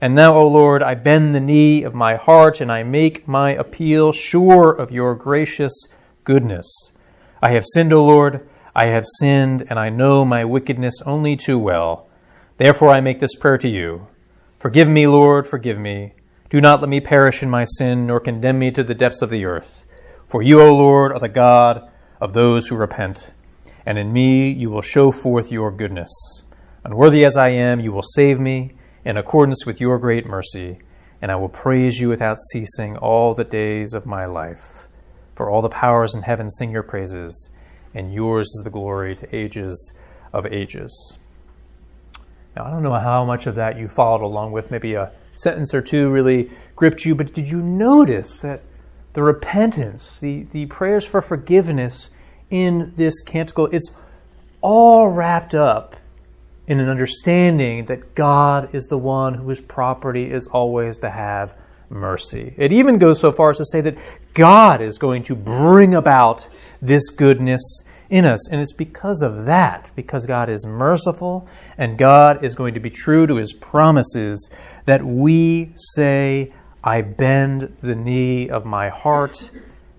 And 0.02 0.14
now, 0.14 0.36
O 0.36 0.48
Lord, 0.48 0.84
I 0.84 0.96
bend 0.96 1.34
the 1.34 1.40
knee 1.40 1.84
of 1.84 1.96
my 1.96 2.16
heart 2.16 2.60
and 2.60 2.72
I 2.72 2.84
make 2.84 3.28
my 3.28 3.52
appeal 3.52 4.12
sure 4.12 4.72
of 4.72 4.92
your 4.92 5.16
gracious 5.16 5.74
goodness. 6.26 6.92
I 7.42 7.52
have 7.52 7.64
sinned, 7.66 7.94
O 7.94 8.04
Lord, 8.04 8.48
I 8.76 8.88
have 8.88 9.06
sinned, 9.20 9.66
and 9.70 9.80
I 9.80 9.90
know 9.90 10.24
my 10.24 10.46
wickedness 10.46 11.02
only 11.06 11.36
too 11.36 11.58
well. 11.58 12.08
Therefore 12.58 12.90
I 12.90 13.02
make 13.02 13.20
this 13.20 13.36
prayer 13.36 13.58
to 13.60 13.70
you. 13.70 14.08
Forgive 14.60 14.88
me, 14.88 15.08
Lord, 15.08 15.48
forgive 15.48 15.80
me. 15.80 16.14
Do 16.50 16.62
not 16.62 16.80
let 16.80 16.90
me 16.90 17.02
perish 17.02 17.44
in 17.44 17.50
my 17.50 17.66
sin, 17.66 18.08
nor 18.08 18.22
condemn 18.22 18.60
me 18.60 18.72
to 18.72 18.84
the 18.84 18.94
depths 18.94 19.22
of 19.22 19.30
the 19.30 19.44
earth. 19.44 19.84
For 20.30 20.42
you, 20.42 20.62
O 20.62 20.74
Lord, 20.74 21.12
are 21.12 21.20
the 21.20 21.28
God 21.28 21.90
of 22.22 22.32
those 22.32 22.68
who 22.68 22.78
repent, 22.78 23.32
and 23.86 23.98
in 23.98 24.14
me 24.14 24.50
you 24.50 24.70
will 24.70 24.82
show 24.82 25.12
forth 25.12 25.52
your 25.52 25.72
goodness. 25.72 26.10
Unworthy 26.86 27.26
as 27.26 27.36
I 27.36 27.50
am, 27.50 27.82
you 27.82 27.92
will 27.92 28.02
save 28.02 28.40
me 28.40 28.76
in 29.04 29.18
accordance 29.18 29.66
with 29.66 29.82
your 29.82 30.00
great 30.00 30.26
mercy, 30.26 30.80
and 31.22 31.32
I 31.32 31.36
will 31.36 31.50
praise 31.50 32.00
you 32.00 32.08
without 32.08 32.40
ceasing 32.52 32.96
all 32.96 33.34
the 33.34 33.44
days 33.44 33.94
of 33.94 34.06
my 34.06 34.26
life. 34.26 34.88
For 35.36 35.50
all 35.50 35.62
the 35.62 35.70
powers 35.70 36.16
in 36.16 36.22
heaven 36.22 36.50
sing 36.50 36.72
your 36.72 36.84
praises, 36.84 37.54
and 37.94 38.14
yours 38.14 38.48
is 38.48 38.62
the 38.64 38.70
glory 38.70 39.16
to 39.18 39.36
ages 39.36 39.98
of 40.32 40.46
ages. 40.46 41.18
Now, 42.56 42.66
I 42.66 42.72
don't 42.72 42.84
know 42.84 42.94
how 42.94 43.26
much 43.26 43.48
of 43.48 43.56
that 43.56 43.78
you 43.78 43.90
followed 43.90 44.24
along 44.24 44.54
with. 44.54 44.72
Maybe 44.72 44.94
a 44.94 45.12
sentence 45.40 45.74
or 45.74 45.82
two 45.82 46.10
really 46.10 46.52
gripped 46.76 47.06
you, 47.06 47.16
but 47.16 47.34
did 47.34 47.48
you 47.48 47.62
notice 47.62 48.40
that 48.40 48.64
the 49.14 49.24
repentance, 49.24 50.20
the, 50.20 50.46
the 50.52 50.66
prayers 50.68 51.06
for 51.06 51.22
forgiveness 51.22 52.12
in 52.50 52.94
this 52.96 53.24
canticle, 53.24 53.68
it's 53.72 53.96
all 54.62 55.08
wrapped 55.10 55.56
up 55.56 55.96
in 56.68 56.80
an 56.80 56.90
understanding 56.90 57.86
that 57.86 58.14
God 58.14 58.76
is 58.76 58.88
the 58.88 58.98
one 58.98 59.36
whose 59.36 59.62
property 59.62 60.32
is 60.32 60.48
always 60.48 61.00
to 61.00 61.10
have 61.10 61.56
mercy. 61.90 62.54
It 62.58 62.74
even 62.74 62.98
goes 62.98 63.20
so 63.20 63.32
far 63.32 63.52
as 63.52 63.58
to 63.58 63.66
say 63.66 63.82
that 63.82 63.98
God 64.34 64.82
is 64.82 64.98
going 64.98 65.24
to 65.24 65.36
bring 65.36 65.96
about 65.96 66.46
this 66.82 67.10
goodness 67.10 67.84
in 68.10 68.26
us. 68.26 68.50
And 68.52 68.62
it's 68.62 68.74
because 68.74 69.22
of 69.22 69.46
that, 69.46 69.92
because 69.96 70.26
God 70.26 70.50
is 70.50 70.66
merciful 70.66 71.48
and 71.78 71.98
God 71.98 72.44
is 72.44 72.56
going 72.56 72.74
to 72.74 72.80
be 72.80 72.90
true 72.90 73.28
to 73.28 73.36
his 73.36 73.54
promises, 73.54 74.50
that 74.88 75.06
we 75.06 75.74
say, 75.76 76.54
I 76.82 77.02
bend 77.02 77.76
the 77.82 77.94
knee 77.94 78.50
of 78.50 78.66
my 78.66 78.88
heart 78.88 79.52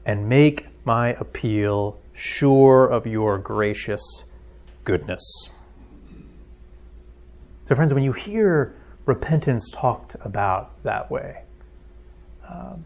and 0.07 0.28
make 0.28 0.66
my 0.87 1.11
appeal 1.11 1.99
sure 2.14 2.87
of 2.87 3.07
your 3.07 3.37
gracious 3.37 4.25
goodness. 4.85 5.23
So, 7.68 7.75
friends, 7.75 7.92
when 7.92 8.02
you 8.02 8.12
hear 8.12 8.75
repentance 9.04 9.71
talked 9.71 10.16
about 10.23 10.83
that 10.85 11.11
way, 11.11 11.42
um, 12.49 12.83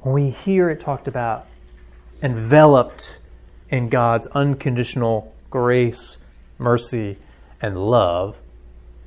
when 0.00 0.14
we 0.14 0.30
hear 0.30 0.70
it 0.70 0.80
talked 0.80 1.06
about 1.06 1.46
enveloped 2.22 3.18
in 3.68 3.90
God's 3.90 4.26
unconditional 4.28 5.34
grace, 5.50 6.16
mercy, 6.58 7.18
and 7.60 7.76
love, 7.76 8.36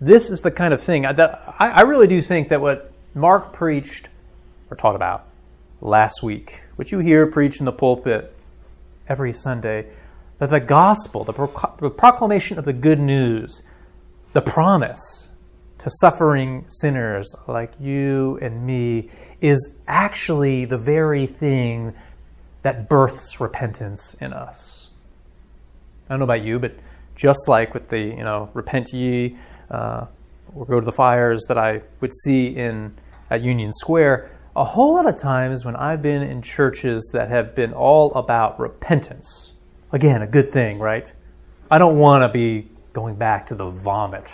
this 0.01 0.29
is 0.29 0.41
the 0.41 0.51
kind 0.51 0.74
of 0.74 0.82
thing 0.82 1.03
that 1.03 1.56
I, 1.60 1.70
I 1.70 1.82
really 1.82 2.08
do 2.08 2.22
think 2.22 2.50
that 2.50 2.62
what 2.62 2.91
Mark 3.13 3.53
preached 3.53 4.08
or 4.70 4.77
taught 4.77 4.96
about 4.96 5.25
last 5.82 6.24
week, 6.24 6.62
what 6.75 6.91
you 6.91 7.00
hear 7.00 7.27
preached 7.27 7.60
in 7.60 7.65
the 7.65 7.72
pulpit 7.72 8.36
every 9.08 9.34
Sunday, 9.34 9.88
that 10.39 10.50
the 10.50 10.60
gospel, 10.60 11.24
the, 11.24 11.34
pro- 11.34 11.75
the 11.79 11.89
proclamation 11.89 12.58
of 12.58 12.65
the 12.65 12.74
good 12.74 13.00
news, 13.00 13.63
the 14.34 14.41
promise 14.41 15.27
to 15.79 15.89
suffering 15.89 16.65
sinners 16.68 17.34
like 17.48 17.74
you 17.79 18.38
and 18.41 18.65
me 18.65 19.10
is 19.41 19.82
actually 19.88 20.65
the 20.65 20.77
very 20.77 21.25
thing 21.25 21.94
that 22.62 22.89
births 22.89 23.39
repentance 23.39 24.15
in 24.20 24.34
us. 24.34 24.89
I 26.08 26.13
don't 26.13 26.20
know 26.20 26.25
about 26.25 26.44
you, 26.44 26.60
but 26.60 26.74
just 27.15 27.48
like 27.48 27.74
with 27.74 27.89
the, 27.89 28.00
you 28.00 28.24
know, 28.24 28.50
repent 28.53 28.94
ye, 28.94 29.38
uh, 29.70 30.06
or 30.56 30.66
go 30.66 30.80
to 30.80 30.86
the 30.86 30.92
fires 30.92 31.46
that 31.48 31.58
I 31.58 31.82
would 32.02 32.14
see 32.14 32.48
in 32.48 32.96
at 33.30 33.42
Union 33.42 33.72
Square, 33.74 34.32
a 34.56 34.66
whole 34.66 34.96
lot 34.96 35.08
of 35.08 35.20
times 35.20 35.64
when 35.64 35.76
I've 35.76 36.02
been 36.02 36.24
in 36.24 36.42
churches 36.42 37.12
that 37.14 37.30
have 37.30 37.56
been 37.56 37.74
all 37.74 38.14
about 38.16 38.60
repentance, 38.60 39.54
again, 39.92 40.22
a 40.22 40.28
good 40.28 40.52
thing, 40.52 40.80
right? 40.80 41.12
I 41.70 41.78
don't 41.78 41.98
want 41.98 42.24
to 42.24 42.30
be 42.30 42.68
going 42.94 43.16
back 43.16 43.48
to 43.48 43.56
the 43.56 43.70
vomit 43.70 44.26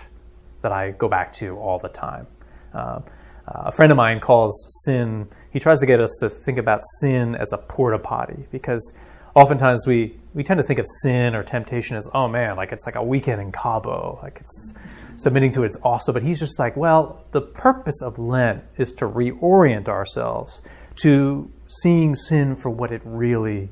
that 0.61 0.71
I 0.71 0.91
go 0.91 1.09
back 1.09 1.33
to 1.33 1.57
all 1.57 1.77
the 1.79 1.89
time. 1.89 2.27
Uh, 2.73 3.01
a 3.47 3.71
friend 3.71 3.91
of 3.91 3.97
mine 3.97 4.19
calls 4.19 4.65
sin, 4.85 5.27
he 5.51 5.59
tries 5.59 5.79
to 5.81 5.85
get 5.85 5.99
us 5.99 6.17
to 6.21 6.29
think 6.29 6.57
about 6.57 6.79
sin 6.99 7.35
as 7.35 7.53
a 7.53 7.57
porta 7.57 7.99
potty 7.99 8.47
because 8.51 8.97
oftentimes 9.35 9.85
we, 9.85 10.17
we 10.33 10.43
tend 10.43 10.57
to 10.57 10.63
think 10.63 10.79
of 10.79 10.85
sin 11.03 11.35
or 11.35 11.43
temptation 11.43 11.97
as, 11.97 12.09
oh 12.13 12.27
man, 12.27 12.55
like 12.55 12.71
it's 12.71 12.85
like 12.85 12.95
a 12.95 13.03
weekend 13.03 13.41
in 13.41 13.51
Cabo, 13.51 14.19
like 14.23 14.37
it's 14.41 14.73
submitting 15.17 15.51
to 15.53 15.63
it, 15.63 15.67
it's 15.67 15.77
awesome. 15.83 16.13
But 16.13 16.23
he's 16.23 16.39
just 16.39 16.59
like, 16.59 16.75
well, 16.75 17.25
the 17.31 17.41
purpose 17.41 18.01
of 18.01 18.17
Lent 18.17 18.63
is 18.77 18.93
to 18.95 19.05
reorient 19.05 19.87
ourselves 19.87 20.61
to 20.97 21.51
seeing 21.67 22.15
sin 22.15 22.55
for 22.55 22.69
what 22.69 22.91
it 22.91 23.01
really 23.03 23.69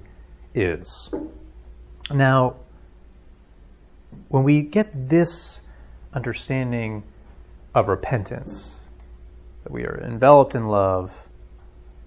is. 0.53 1.09
Now, 2.11 2.55
when 4.29 4.43
we 4.43 4.61
get 4.61 4.91
this 4.93 5.61
understanding 6.13 7.03
of 7.73 7.87
repentance, 7.87 8.81
that 9.63 9.71
we 9.71 9.83
are 9.85 9.99
enveloped 10.03 10.55
in 10.55 10.67
love, 10.67 11.27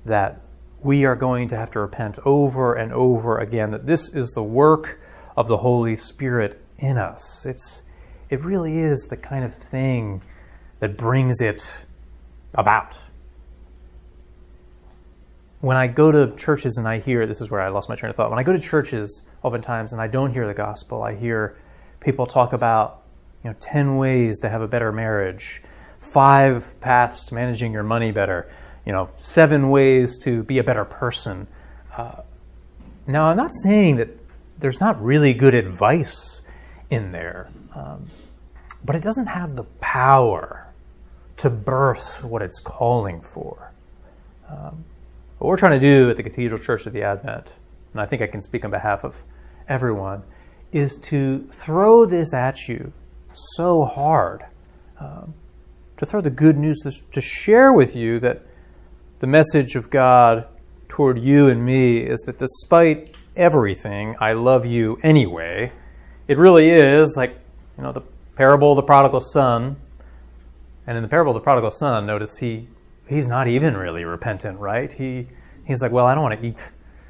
that 0.05 0.41
we 0.81 1.05
are 1.05 1.17
going 1.17 1.49
to 1.49 1.57
have 1.57 1.71
to 1.73 1.81
repent 1.81 2.19
over 2.25 2.75
and 2.75 2.93
over 2.93 3.39
again, 3.39 3.71
that 3.71 3.87
this 3.87 4.09
is 4.15 4.31
the 4.33 4.43
work 4.43 5.01
of 5.37 5.49
the 5.49 5.59
Holy 5.59 5.97
Spirit 5.97 6.63
in 6.79 6.99
us. 6.99 7.45
It's, 7.47 7.83
it 8.29 8.45
really 8.45 8.79
is 8.79 9.07
the 9.09 9.17
kind 9.17 9.45
of 9.45 9.55
thing 9.55 10.23
that 10.81 10.97
brings 10.97 11.41
it 11.41 11.73
about. 12.55 12.95
When 15.61 15.77
I 15.77 15.87
go 15.87 16.13
to 16.13 16.37
churches 16.37 16.77
and 16.77 16.87
I 16.87 16.99
hear, 16.99 17.27
this 17.27 17.41
is 17.41 17.51
where 17.51 17.61
I 17.61 17.69
lost 17.69 17.89
my 17.89 17.97
train 17.97 18.11
of 18.11 18.17
thought. 18.17 18.31
When 18.31 18.39
I 18.39 18.43
go 18.43 18.53
to 18.53 18.61
churches, 18.61 19.29
oftentimes, 19.43 19.93
and 19.93 20.01
I 20.03 20.07
don't 20.07 20.33
hear 20.33 20.47
the 20.47 20.55
gospel, 20.55 21.03
I 21.03 21.15
hear 21.15 21.57
people 22.01 22.27
talk 22.27 22.53
about 22.53 23.03
you 23.43 23.51
know, 23.51 23.57
10 23.61 23.97
ways 23.97 24.39
to 24.41 24.49
have 24.49 24.61
a 24.61 24.69
better 24.69 24.93
marriage, 24.93 25.63
five 26.01 26.79
paths 26.81 27.27
to 27.27 27.35
managing 27.35 27.73
your 27.73 27.83
money 27.83 28.13
better, 28.13 28.51
you 28.85 28.93
know, 28.93 29.11
seven 29.23 29.71
ways 29.71 30.19
to 30.19 30.43
be 30.43 30.59
a 30.59 30.65
better 30.65 30.85
person. 30.85 31.47
Uh, 31.97 32.23
now, 33.07 33.27
I'm 33.27 33.37
not 33.37 33.53
saying 33.55 33.97
that 33.97 34.09
there's 34.59 34.81
not 34.81 35.03
really 35.03 35.33
good 35.33 35.55
advice 35.55 36.43
in 36.91 37.13
there, 37.13 37.49
um, 37.75 38.11
but 38.85 38.95
it 38.97 39.03
doesn't 39.03 39.27
have 39.27 39.57
the 39.57 39.65
power 39.81 40.67
to 41.39 41.51
birth 41.51 42.25
what 42.25 42.43
it's 42.43 42.61
calling 42.61 43.21
for. 43.21 43.73
Um, 44.49 44.85
what 45.39 45.49
we're 45.49 45.57
trying 45.57 45.79
to 45.79 45.87
do 45.87 46.11
at 46.11 46.17
the 46.17 46.23
Cathedral 46.23 46.61
Church 46.61 46.87
of 46.87 46.93
the 46.93 47.03
Advent, 47.03 47.49
and 47.93 48.01
I 48.01 48.07
think 48.07 48.23
I 48.23 48.27
can 48.27 48.41
speak 48.41 48.65
on 48.65 48.71
behalf 48.71 49.05
of 49.05 49.17
everyone, 49.69 50.23
is 50.73 50.99
to 51.07 51.49
throw 51.53 52.07
this 52.07 52.33
at 52.33 52.69
you 52.69 52.93
so 53.33 53.85
hard 53.85 54.45
um, 54.99 55.35
to 55.99 56.07
throw 56.07 56.21
the 56.21 56.31
good 56.31 56.57
news, 56.57 56.79
to, 56.83 56.93
to 57.13 57.21
share 57.21 57.73
with 57.73 57.97
you 57.97 58.21
that 58.21 58.43
the 59.21 59.27
message 59.27 59.75
of 59.75 59.91
God 59.91 60.47
toward 60.89 61.19
you 61.19 61.49
and 61.49 61.65
me 61.65 61.99
is 61.99 62.21
that 62.27 62.39
despite 62.39 63.17
everything, 63.35 64.15
I 64.21 64.33
love 64.33 64.67
you 64.67 64.99
anyway. 65.03 65.73
It 66.29 66.39
really 66.39 66.71
is 66.71 67.15
like, 67.17 67.39
you 67.77 67.85
know, 67.85 67.93
the 67.93 68.03
parable 68.37 68.73
of 68.73 68.77
the 68.77 68.83
prodigal 68.83 69.21
son. 69.21 69.77
And 70.87 70.97
in 70.97 71.03
the 71.03 71.09
parable 71.09 71.33
of 71.33 71.41
the 71.41 71.45
prodigal 71.45 71.71
son, 71.71 72.07
notice 72.07 72.39
he 72.39 72.69
he's 73.09 73.29
not 73.29 73.49
even 73.49 73.77
really 73.77 74.05
repentant, 74.05 74.59
right? 74.59 74.93
He 74.93 75.29
he's 75.65 75.83
like, 75.83 75.93
well, 75.93 76.07
I 76.07 76.15
don't 76.15 76.23
want 76.23 76.41
to 76.41 76.47
eat 76.47 76.59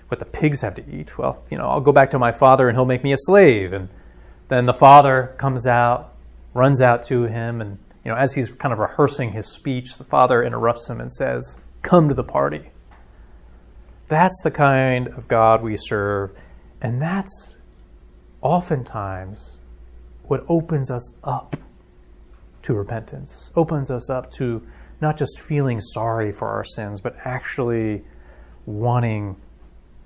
what 0.09 0.21
the 0.21 0.27
pigs 0.27 0.61
have 0.61 0.75
to 0.77 0.85
eat. 0.89 1.19
Well, 1.19 1.45
you 1.51 1.59
know, 1.59 1.69
I'll 1.69 1.81
go 1.81 1.93
back 1.93 2.11
to 2.13 2.19
my 2.19 2.33
father 2.33 2.69
and 2.69 2.77
he'll 2.77 2.85
make 2.85 3.03
me 3.03 3.13
a 3.13 3.19
slave. 3.19 3.73
And 3.73 3.89
then 4.49 4.67
the 4.67 4.73
father 4.73 5.35
comes 5.39 5.67
out, 5.67 6.15
runs 6.55 6.81
out 6.81 7.05
to 7.05 7.25
him, 7.25 7.61
and 7.61 7.79
you 8.05 8.13
know, 8.13 8.17
as 8.17 8.35
he's 8.35 8.53
kind 8.53 8.73
of 8.73 8.79
rehearsing 8.79 9.33
his 9.33 9.53
speech, 9.53 9.99
the 9.99 10.05
father 10.05 10.43
interrupts 10.43 10.89
him 10.89 11.01
and 11.01 11.13
says, 11.13 11.57
"Come 11.83 12.09
to 12.09 12.15
the 12.15 12.23
party." 12.23 12.71
That's 14.09 14.41
the 14.45 14.53
kind 14.53 15.09
of 15.09 15.27
God 15.27 15.63
we 15.63 15.77
serve, 15.77 16.31
and 16.81 17.03
that's 17.03 17.56
oftentimes 18.41 19.59
what 20.25 20.45
opens 20.49 20.91
us 20.91 21.19
up 21.25 21.57
to 22.63 22.75
repentance, 22.75 23.51
opens 23.55 23.91
us 23.91 24.11
up 24.11 24.31
to 24.33 24.67
not 25.01 25.17
just 25.17 25.41
feeling 25.41 25.81
sorry 25.81 26.33
for 26.33 26.49
our 26.49 26.65
sins, 26.65 27.01
but 27.01 27.17
actually 27.25 28.03
wanting 28.65 29.37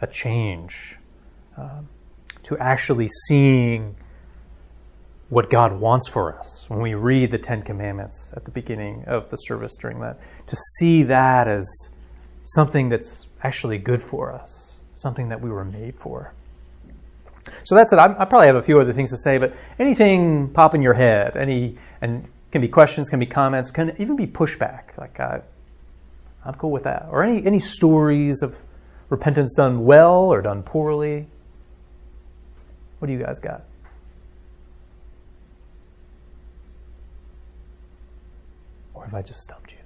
a 0.00 0.06
change, 0.06 0.96
um, 1.56 1.88
to 2.42 2.58
actually 2.58 3.08
seeing 3.26 3.96
what 5.28 5.48
God 5.48 5.80
wants 5.80 6.08
for 6.08 6.36
us. 6.38 6.66
When 6.68 6.80
we 6.80 6.94
read 6.94 7.30
the 7.30 7.38
Ten 7.38 7.62
Commandments 7.62 8.32
at 8.36 8.44
the 8.44 8.50
beginning 8.50 9.04
of 9.06 9.30
the 9.30 9.36
service 9.36 9.76
during 9.80 10.00
that, 10.00 10.18
to 10.48 10.56
see 10.76 11.04
that 11.04 11.46
as 11.46 11.66
something 12.44 12.88
that's 12.88 13.28
actually 13.42 13.78
good 13.78 14.02
for 14.02 14.32
us, 14.32 14.74
something 14.96 15.28
that 15.28 15.40
we 15.40 15.50
were 15.50 15.64
made 15.64 15.94
for. 15.96 16.34
So 17.64 17.74
that's 17.74 17.92
it. 17.92 17.98
I, 17.98 18.06
I 18.06 18.24
probably 18.24 18.46
have 18.46 18.56
a 18.56 18.62
few 18.62 18.80
other 18.80 18.92
things 18.92 19.10
to 19.10 19.16
say, 19.16 19.38
but 19.38 19.54
anything 19.78 20.50
pop 20.52 20.74
in 20.74 20.82
your 20.82 20.94
head, 20.94 21.36
any, 21.36 21.78
and 22.00 22.28
can 22.52 22.60
be 22.60 22.68
questions, 22.68 23.08
can 23.08 23.18
be 23.18 23.26
comments, 23.26 23.70
can 23.70 23.94
even 23.98 24.16
be 24.16 24.26
pushback. 24.26 24.96
Like, 24.98 25.18
uh, 25.20 25.38
I'm 26.44 26.54
cool 26.54 26.70
with 26.70 26.84
that. 26.84 27.08
Or 27.10 27.22
any, 27.22 27.44
any 27.46 27.60
stories 27.60 28.42
of 28.42 28.60
repentance 29.08 29.54
done 29.56 29.84
well 29.84 30.24
or 30.24 30.42
done 30.42 30.62
poorly? 30.62 31.26
What 32.98 33.06
do 33.06 33.12
you 33.12 33.18
guys 33.18 33.38
got? 33.38 33.64
Or 38.94 39.04
have 39.04 39.14
I 39.14 39.22
just 39.22 39.40
stumped 39.40 39.72
you? 39.72 39.78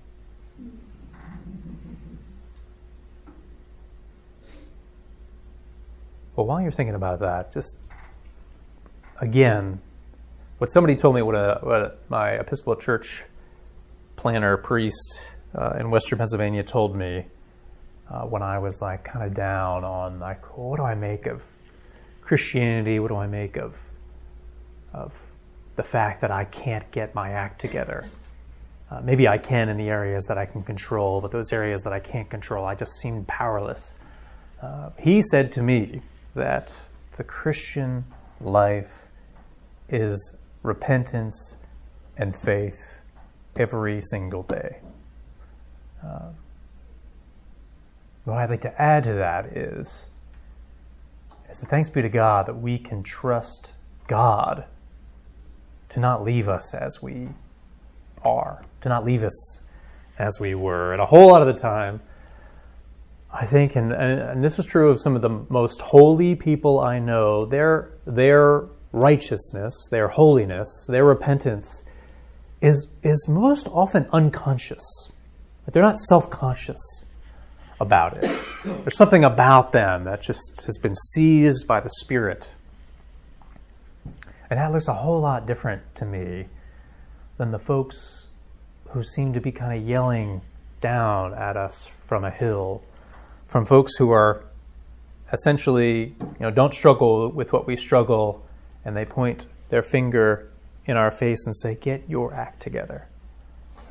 Well, 6.37 6.47
while 6.47 6.61
you're 6.61 6.73
thinking 6.73 6.97
about 6.97 7.21
that, 7.21 7.53
just 7.53 7.79
again, 9.21 9.81
what 10.59 10.73
somebody 10.73 10.97
told 10.97 11.15
me, 11.15 11.23
what, 11.23 11.37
a, 11.37 11.59
what 11.63 12.01
my 12.09 12.31
Episcopal 12.31 12.75
Church 12.75 13.23
planner 14.17 14.57
priest 14.57 15.21
uh, 15.55 15.77
in 15.79 15.91
Western 15.91 16.19
Pennsylvania 16.19 16.65
told 16.65 16.97
me 16.97 17.27
uh, 18.11 18.23
when 18.23 18.43
I 18.43 18.59
was 18.59 18.81
like 18.83 19.05
kind 19.05 19.25
of 19.25 19.35
down 19.35 19.85
on 19.85 20.19
like 20.19 20.59
what 20.59 20.79
do 20.79 20.83
I 20.83 20.97
make 20.97 21.27
of 21.27 21.43
Christianity? 22.23 22.99
What 22.99 23.09
do 23.09 23.17
I 23.17 23.29
make 23.29 23.57
of 23.57 23.75
of 24.93 25.13
the 25.77 25.85
fact 25.85 26.21
that 26.23 26.33
I 26.33 26.45
can't 26.45 26.91
get 26.91 27.15
my 27.15 27.31
act 27.31 27.61
together? 27.61 28.09
Uh, 28.91 29.01
maybe 29.03 29.29
I 29.29 29.39
can 29.39 29.69
in 29.69 29.77
the 29.77 29.89
areas 29.89 30.25
that 30.27 30.39
I 30.39 30.47
can 30.47 30.65
control, 30.65 31.21
but 31.21 31.31
those 31.31 31.53
areas 31.53 31.83
that 31.83 31.93
I 31.93 32.01
can't 32.01 32.29
control, 32.29 32.65
I 32.65 32.75
just 32.75 32.93
seem 33.01 33.25
powerless. 33.25 33.95
Uh, 34.61 34.91
he 34.99 35.23
said 35.23 35.53
to 35.53 35.63
me 35.63 36.03
that 36.35 36.73
the 37.17 37.25
Christian 37.25 38.05
life 38.41 39.09
is 39.89 40.39
repentance 40.63 41.57
and 42.17 42.35
faith 42.35 43.01
every 43.57 44.01
single 44.03 44.43
day. 44.43 44.81
Uh, 46.05 46.31
what 48.25 48.39
I'd 48.39 48.51
like 48.51 48.63
to 48.63 48.81
add 48.81 49.05
to 49.05 49.13
that 49.15 49.47
is, 49.57 50.07
is 51.51 51.61
that 51.61 51.69
thanks 51.69 51.91
be 51.91 52.03
to 52.03 52.09
God 52.09 52.47
that 52.47 52.61
we 52.61 52.79
can 52.79 53.03
trust 53.03 53.71
God 54.07 54.65
to 55.91 56.01
not 56.01 56.25
leave 56.25 56.49
us 56.49 56.75
as 56.75 57.03
we 57.03 57.29
are, 58.23 58.65
to 58.81 58.89
not 58.89 59.05
leave 59.05 59.23
us 59.23 59.63
as 60.19 60.41
we 60.41 60.55
were. 60.55 60.93
And 60.93 61.01
a 61.01 61.07
whole 61.07 61.29
lot 61.29 61.43
of 61.43 61.55
the 61.55 61.61
time, 61.61 62.01
I 63.37 63.47
think, 63.47 63.75
and, 63.75 63.93
and, 63.93 64.45
this 64.45 64.61
is 64.61 64.67
true 64.67 64.91
of 64.91 65.01
some 65.01 65.17
of 65.17 65.23
the 65.23 65.45
most 65.49 65.81
holy 65.81 66.37
people 66.37 66.79
I 66.79 67.01
know, 67.01 67.47
their, 67.47 67.91
their 68.07 68.67
righteousness, 68.93 69.89
their 69.91 70.07
holiness, 70.07 70.87
their 70.89 71.05
repentance 71.05 71.85
is, 72.63 72.95
is 73.03 73.27
most 73.29 73.67
often 73.73 74.07
unconscious. 74.13 75.11
They're 75.67 75.83
not 75.83 75.99
self 75.99 76.31
conscious 76.31 77.07
about 77.81 78.19
it. 78.19 78.23
There's 78.65 78.97
something 78.97 79.25
about 79.25 79.73
them 79.73 80.05
that 80.05 80.23
just 80.23 80.63
has 80.67 80.79
been 80.79 80.95
seized 80.95 81.67
by 81.67 81.81
the 81.81 81.91
Spirit. 81.91 82.53
And 84.49 84.61
that 84.61 84.71
looks 84.73 84.87
a 84.87 84.95
whole 84.95 85.21
lot 85.21 85.47
different 85.47 85.83
to 85.97 86.05
me 86.05 86.47
than 87.39 87.51
the 87.51 87.59
folks 87.59 88.31
who 88.91 89.03
seem 89.03 89.33
to 89.33 89.41
be 89.41 89.51
kind 89.51 89.77
of 89.77 89.89
yelling 89.89 90.43
down 90.81 91.35
at 91.35 91.57
us 91.57 91.91
from 92.07 92.25
a 92.25 92.31
hill, 92.31 92.83
from 93.47 93.65
folks 93.65 93.97
who 93.97 94.11
are 94.11 94.45
essentially, 95.33 96.15
you 96.21 96.41
know, 96.41 96.51
don't 96.51 96.75
struggle 96.75 97.31
with 97.31 97.53
what 97.53 97.67
we 97.67 97.77
struggle, 97.77 98.45
and 98.85 98.97
they 98.97 99.05
point 99.05 99.47
their 99.71 99.83
finger 99.83 100.51
in 100.87 100.97
our 100.97 101.11
face 101.11 101.47
and 101.47 101.57
say, 101.57 101.75
"Get 101.75 102.09
your 102.09 102.35
act 102.35 102.61
together." 102.61 103.09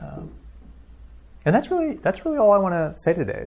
Um, 0.01 0.31
and 1.45 1.53
that's 1.53 1.71
really 1.71 1.95
that's 1.95 2.25
really 2.25 2.37
all 2.37 2.51
I 2.51 2.57
want 2.57 2.73
to 2.73 2.93
say 2.99 3.13
today. 3.13 3.45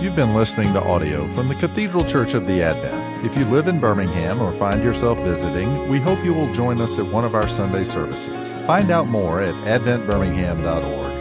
You've 0.00 0.16
been 0.16 0.34
listening 0.34 0.72
to 0.74 0.82
audio 0.82 1.26
from 1.34 1.48
the 1.48 1.54
Cathedral 1.54 2.04
Church 2.04 2.34
of 2.34 2.46
the 2.46 2.62
Advent. 2.62 3.24
If 3.24 3.36
you 3.36 3.46
live 3.46 3.66
in 3.66 3.80
Birmingham 3.80 4.42
or 4.42 4.52
find 4.52 4.84
yourself 4.84 5.18
visiting, 5.20 5.88
we 5.88 5.98
hope 5.98 6.22
you 6.22 6.34
will 6.34 6.52
join 6.52 6.82
us 6.82 6.98
at 6.98 7.06
one 7.06 7.24
of 7.24 7.34
our 7.34 7.48
Sunday 7.48 7.84
services. 7.84 8.52
Find 8.66 8.90
out 8.90 9.08
more 9.08 9.40
at 9.40 9.54
adventbirmingham.org. 9.64 11.15